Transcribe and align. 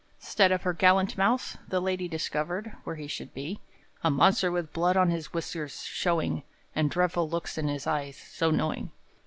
'Stead 0.17 0.51
of 0.51 0.63
her 0.63 0.73
gallant 0.73 1.15
mouse, 1.15 1.57
the 1.67 1.79
lady 1.79 2.07
Discovered, 2.07 2.75
where 2.85 2.95
he 2.95 3.05
should 3.05 3.31
be, 3.35 3.59
A 4.03 4.09
monster 4.09 4.51
with 4.51 4.73
blood 4.73 4.97
on 4.97 5.11
his 5.11 5.31
whiskers 5.31 5.83
showing, 5.83 6.41
And 6.75 6.89
dreadful 6.89 7.29
looks 7.29 7.55
in 7.55 7.67
his 7.67 7.85
eyes 7.85 8.17
so 8.17 8.49
knowing! 8.49 8.89